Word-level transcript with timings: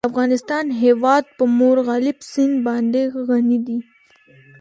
د 0.01 0.05
افغانستان 0.11 0.65
هیواد 0.83 1.23
په 1.37 1.43
مورغاب 1.57 2.17
سیند 2.31 2.55
باندې 2.67 3.01
غني 3.27 3.57
دی. 3.67 3.77